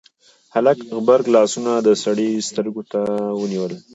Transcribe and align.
هلک 0.53 0.79
غبرګ 0.95 1.25
لاسونه 1.35 1.71
د 1.87 1.89
سړي 2.03 2.29
سترګو 2.49 2.81
ته 2.91 2.99
ونيول: 3.39 3.73